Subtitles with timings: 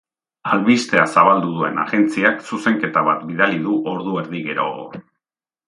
[0.53, 4.91] Albistea zabaldu duen agentziak zuzenketa bat bidali du ordu erdi geroago.